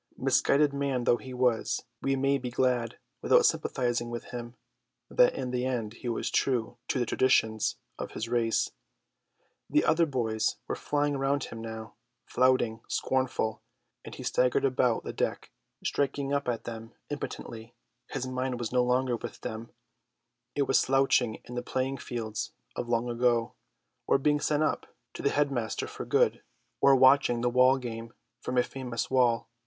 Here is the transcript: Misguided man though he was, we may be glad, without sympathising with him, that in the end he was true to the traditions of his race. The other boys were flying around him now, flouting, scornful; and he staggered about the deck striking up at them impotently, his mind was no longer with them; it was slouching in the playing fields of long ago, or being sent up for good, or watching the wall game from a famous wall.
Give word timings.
Misguided 0.17 0.73
man 0.73 1.03
though 1.03 1.17
he 1.17 1.31
was, 1.31 1.83
we 2.01 2.15
may 2.15 2.39
be 2.39 2.49
glad, 2.49 2.97
without 3.21 3.45
sympathising 3.45 4.09
with 4.09 4.23
him, 4.31 4.55
that 5.11 5.35
in 5.35 5.51
the 5.51 5.63
end 5.63 5.93
he 5.93 6.09
was 6.09 6.31
true 6.31 6.79
to 6.87 6.97
the 6.97 7.05
traditions 7.05 7.75
of 7.99 8.13
his 8.13 8.27
race. 8.27 8.71
The 9.69 9.85
other 9.85 10.07
boys 10.07 10.55
were 10.67 10.73
flying 10.73 11.13
around 11.13 11.43
him 11.43 11.61
now, 11.61 11.93
flouting, 12.25 12.81
scornful; 12.87 13.61
and 14.03 14.15
he 14.15 14.23
staggered 14.23 14.65
about 14.65 15.03
the 15.03 15.13
deck 15.13 15.51
striking 15.85 16.33
up 16.33 16.47
at 16.47 16.63
them 16.63 16.95
impotently, 17.11 17.75
his 18.09 18.25
mind 18.25 18.57
was 18.59 18.71
no 18.71 18.83
longer 18.83 19.15
with 19.17 19.41
them; 19.41 19.69
it 20.55 20.63
was 20.63 20.79
slouching 20.79 21.43
in 21.45 21.53
the 21.53 21.61
playing 21.61 21.97
fields 21.97 22.53
of 22.75 22.89
long 22.89 23.07
ago, 23.07 23.53
or 24.07 24.17
being 24.17 24.39
sent 24.39 24.63
up 24.63 24.87
for 25.15 26.05
good, 26.05 26.41
or 26.79 26.95
watching 26.95 27.41
the 27.41 27.49
wall 27.51 27.77
game 27.77 28.13
from 28.39 28.57
a 28.57 28.63
famous 28.63 29.11
wall. 29.11 29.47